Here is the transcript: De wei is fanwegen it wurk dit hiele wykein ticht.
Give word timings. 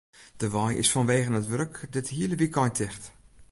De 0.37 0.49
wei 0.53 0.73
is 0.81 0.93
fanwegen 0.93 1.39
it 1.41 1.49
wurk 1.51 1.75
dit 1.95 2.07
hiele 2.13 2.35
wykein 2.41 2.73
ticht. 2.79 3.03